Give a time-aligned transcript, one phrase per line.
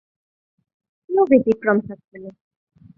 [1.09, 2.31] কেউ ব্যতিক্রম থাকবে না।